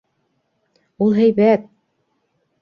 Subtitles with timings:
[1.07, 1.69] -Ул һәйбәт!